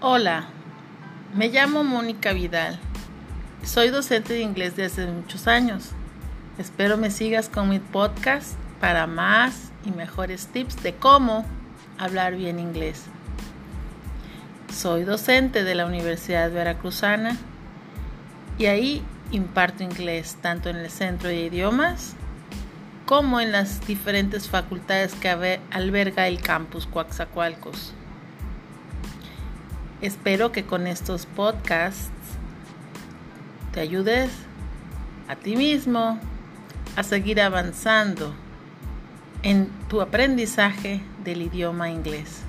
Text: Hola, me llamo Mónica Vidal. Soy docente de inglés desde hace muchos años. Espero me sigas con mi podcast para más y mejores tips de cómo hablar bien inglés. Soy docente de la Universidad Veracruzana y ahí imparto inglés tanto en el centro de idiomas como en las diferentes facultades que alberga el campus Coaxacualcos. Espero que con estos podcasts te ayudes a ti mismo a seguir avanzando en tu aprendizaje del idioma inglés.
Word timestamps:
Hola, 0.00 0.44
me 1.34 1.48
llamo 1.48 1.82
Mónica 1.82 2.32
Vidal. 2.32 2.78
Soy 3.64 3.88
docente 3.88 4.34
de 4.34 4.42
inglés 4.42 4.76
desde 4.76 5.02
hace 5.02 5.10
muchos 5.10 5.48
años. 5.48 5.90
Espero 6.56 6.96
me 6.96 7.10
sigas 7.10 7.48
con 7.48 7.68
mi 7.68 7.80
podcast 7.80 8.52
para 8.80 9.08
más 9.08 9.72
y 9.84 9.90
mejores 9.90 10.46
tips 10.52 10.84
de 10.84 10.94
cómo 10.94 11.44
hablar 11.98 12.36
bien 12.36 12.60
inglés. 12.60 13.06
Soy 14.72 15.02
docente 15.02 15.64
de 15.64 15.74
la 15.74 15.86
Universidad 15.86 16.52
Veracruzana 16.52 17.36
y 18.56 18.66
ahí 18.66 19.02
imparto 19.32 19.82
inglés 19.82 20.36
tanto 20.40 20.70
en 20.70 20.76
el 20.76 20.90
centro 20.90 21.28
de 21.28 21.40
idiomas 21.40 22.14
como 23.04 23.40
en 23.40 23.50
las 23.50 23.84
diferentes 23.84 24.48
facultades 24.48 25.16
que 25.16 25.58
alberga 25.72 26.28
el 26.28 26.40
campus 26.40 26.86
Coaxacualcos. 26.86 27.94
Espero 30.00 30.52
que 30.52 30.64
con 30.64 30.86
estos 30.86 31.26
podcasts 31.26 32.10
te 33.72 33.80
ayudes 33.80 34.30
a 35.28 35.34
ti 35.34 35.56
mismo 35.56 36.20
a 36.94 37.02
seguir 37.02 37.40
avanzando 37.40 38.32
en 39.42 39.68
tu 39.88 40.00
aprendizaje 40.00 41.00
del 41.24 41.42
idioma 41.42 41.90
inglés. 41.90 42.47